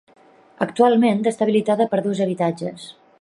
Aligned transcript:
Actualment 0.65 1.21
està 1.33 1.45
habilitada 1.47 1.87
per 1.93 2.03
dos 2.09 2.23
habitatges. 2.27 2.89